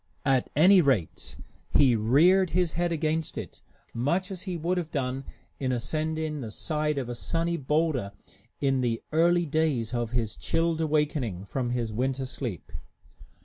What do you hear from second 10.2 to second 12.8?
chilled awakening from his winter sleep.